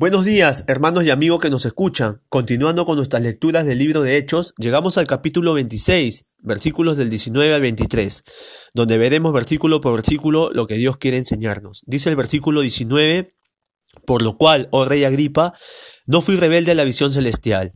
[0.00, 2.22] Buenos días, hermanos y amigos que nos escuchan.
[2.28, 7.52] Continuando con nuestras lecturas del libro de Hechos, llegamos al capítulo 26, versículos del 19
[7.52, 8.22] al 23,
[8.74, 11.82] donde veremos versículo por versículo lo que Dios quiere enseñarnos.
[11.84, 13.28] Dice el versículo 19,
[14.06, 15.52] por lo cual, oh rey Agripa,
[16.06, 17.72] no fui rebelde a la visión celestial.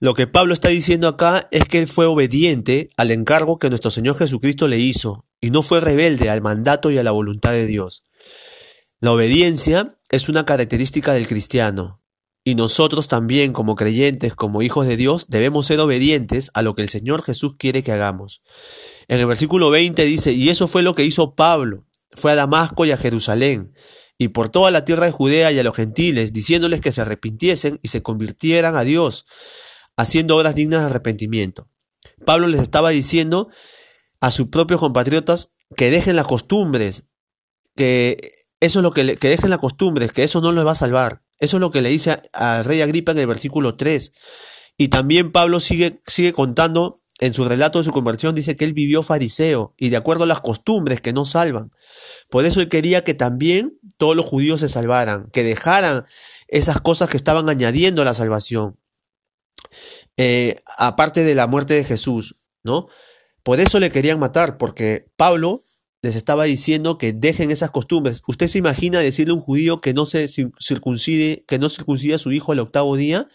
[0.00, 3.92] Lo que Pablo está diciendo acá es que él fue obediente al encargo que nuestro
[3.92, 7.66] Señor Jesucristo le hizo, y no fue rebelde al mandato y a la voluntad de
[7.66, 8.02] Dios.
[9.00, 12.02] La obediencia es una característica del cristiano,
[12.42, 16.82] y nosotros también como creyentes, como hijos de Dios, debemos ser obedientes a lo que
[16.82, 18.42] el Señor Jesús quiere que hagamos.
[19.06, 22.86] En el versículo 20 dice, y eso fue lo que hizo Pablo, fue a Damasco
[22.86, 23.72] y a Jerusalén,
[24.18, 27.78] y por toda la tierra de Judea y a los gentiles, diciéndoles que se arrepintiesen
[27.82, 29.26] y se convirtieran a Dios,
[29.96, 31.70] haciendo obras dignas de arrepentimiento.
[32.24, 33.48] Pablo les estaba diciendo
[34.20, 37.04] a sus propios compatriotas que dejen las costumbres,
[37.76, 40.72] que eso es lo que, le, que dejen la costumbre, que eso no les va
[40.72, 41.22] a salvar.
[41.38, 44.12] Eso es lo que le dice al rey Agripa en el versículo 3.
[44.76, 48.72] Y también Pablo sigue, sigue contando en su relato de su conversión, dice que él
[48.72, 51.72] vivió fariseo y de acuerdo a las costumbres que no salvan.
[52.30, 56.04] Por eso él quería que también todos los judíos se salvaran, que dejaran
[56.46, 58.78] esas cosas que estaban añadiendo a la salvación.
[60.16, 62.86] Eh, aparte de la muerte de Jesús, ¿no?
[63.42, 65.62] Por eso le querían matar, porque Pablo
[66.00, 68.22] les estaba diciendo que dejen esas costumbres.
[68.28, 72.32] ¿Usted se imagina decirle a un judío que no se circuncide, que no a su
[72.32, 73.26] hijo el octavo día?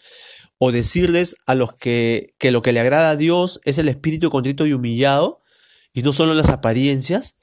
[0.58, 4.30] O decirles a los que, que lo que le agrada a Dios es el espíritu
[4.30, 5.42] contrito y humillado
[5.92, 7.36] y no solo las apariencias.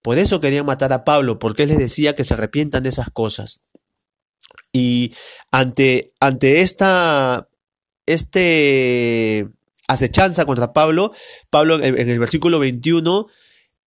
[0.00, 3.10] Por eso querían matar a Pablo, porque él les decía que se arrepientan de esas
[3.10, 3.62] cosas.
[4.72, 5.12] Y
[5.50, 7.48] ante, ante esta
[8.06, 9.48] este
[9.88, 11.10] acechanza contra Pablo,
[11.50, 13.26] Pablo en, en el versículo 21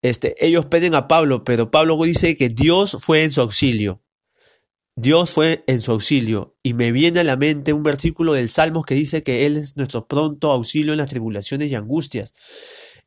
[0.02, 4.02] este, ellos piden a Pablo, pero Pablo dice que Dios fue en su auxilio.
[4.94, 6.56] Dios fue en su auxilio.
[6.62, 9.76] Y me viene a la mente un versículo del Salmo que dice que Él es
[9.76, 12.32] nuestro pronto auxilio en las tribulaciones y angustias.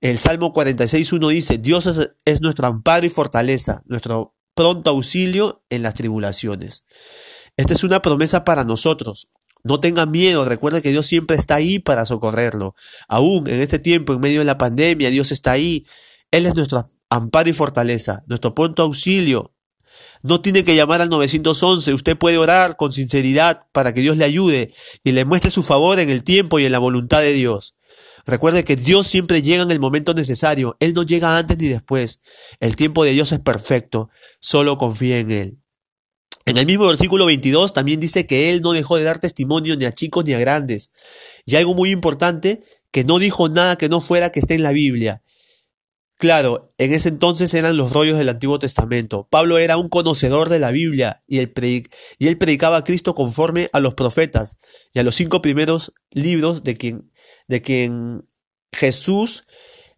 [0.01, 5.83] El Salmo 46.1 dice, Dios es, es nuestro amparo y fortaleza, nuestro pronto auxilio en
[5.83, 6.85] las tribulaciones.
[7.57, 9.29] Esta es una promesa para nosotros.
[9.63, 12.75] No tenga miedo, recuerde que Dios siempre está ahí para socorrerlo.
[13.07, 15.85] Aún en este tiempo, en medio de la pandemia, Dios está ahí.
[16.35, 19.53] Él es nuestro amparo y fortaleza, nuestro pronto auxilio.
[20.21, 24.25] No tiene que llamar al 911, usted puede orar con sinceridad para que Dios le
[24.25, 24.69] ayude
[25.05, 27.77] y le muestre su favor en el tiempo y en la voluntad de Dios.
[28.25, 32.19] Recuerde que Dios siempre llega en el momento necesario, Él no llega antes ni después.
[32.59, 34.09] El tiempo de Dios es perfecto,
[34.41, 35.59] solo confía en Él.
[36.43, 39.85] En el mismo versículo 22 también dice que Él no dejó de dar testimonio ni
[39.85, 40.91] a chicos ni a grandes.
[41.45, 44.73] Y algo muy importante, que no dijo nada que no fuera que esté en la
[44.73, 45.21] Biblia.
[46.25, 49.27] Claro, en ese entonces eran los rollos del Antiguo Testamento.
[49.29, 53.93] Pablo era un conocedor de la Biblia y él, predicaba a Cristo conforme a los
[53.93, 54.57] profetas
[54.91, 57.11] y a los cinco primeros libros de quien,
[57.47, 58.27] de quien
[58.71, 59.43] Jesús,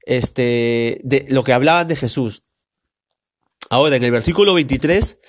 [0.06, 2.44] este, de lo que hablaban de Jesús.
[3.70, 5.20] Ahora, en el versículo 23,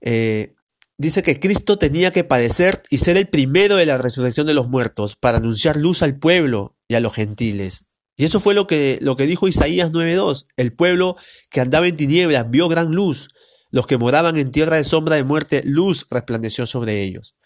[0.00, 0.56] eh,
[0.96, 4.66] dice que Cristo tenía que padecer y ser el primero de la resurrección de los
[4.66, 7.87] muertos para anunciar luz al pueblo y a los gentiles.
[8.18, 10.48] Y eso fue lo que, lo que dijo Isaías 9.2.
[10.56, 11.16] El pueblo
[11.50, 13.28] que andaba en tinieblas vio gran luz.
[13.70, 17.36] Los que moraban en tierra de sombra de muerte, luz resplandeció sobre ellos.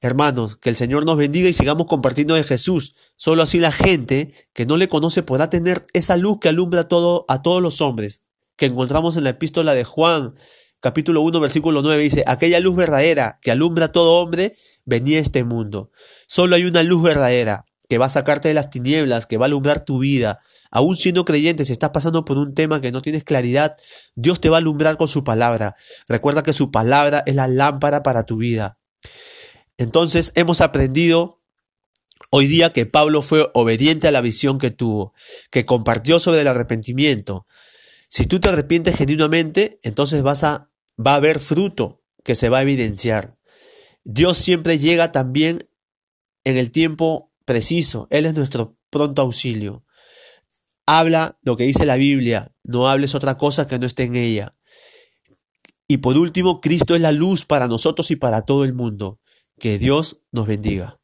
[0.00, 2.94] Hermanos, que el Señor nos bendiga y sigamos compartiendo de Jesús.
[3.16, 7.26] Solo así la gente que no le conoce podrá tener esa luz que alumbra todo,
[7.28, 8.22] a todos los hombres,
[8.56, 10.32] que encontramos en la epístola de Juan,
[10.80, 14.54] capítulo 1, versículo 9, dice, aquella luz verdadera que alumbra a todo hombre,
[14.86, 15.90] venía a este mundo.
[16.28, 19.48] Solo hay una luz verdadera, que va a sacarte de las tinieblas, que va a
[19.48, 20.40] alumbrar tu vida.
[20.70, 23.74] Aún siendo creyente, si estás pasando por un tema que no tienes claridad,
[24.14, 25.74] Dios te va a alumbrar con su palabra.
[26.06, 28.78] Recuerda que su palabra es la lámpara para tu vida.
[29.78, 31.40] Entonces hemos aprendido
[32.30, 35.14] hoy día que Pablo fue obediente a la visión que tuvo,
[35.50, 37.46] que compartió sobre el arrepentimiento.
[38.08, 42.58] Si tú te arrepientes genuinamente, entonces vas a, va a haber fruto que se va
[42.58, 43.30] a evidenciar.
[44.04, 45.70] Dios siempre llega también
[46.44, 48.06] en el tiempo preciso.
[48.10, 49.82] Él es nuestro pronto auxilio.
[50.86, 54.52] Habla lo que dice la Biblia, no hables otra cosa que no esté en ella.
[55.88, 59.18] Y por último, Cristo es la luz para nosotros y para todo el mundo.
[59.58, 61.00] Que Dios nos bendiga.